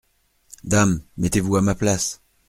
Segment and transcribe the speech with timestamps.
[0.63, 1.03] Dame!…
[1.17, 2.21] mettez-vous à ma place!…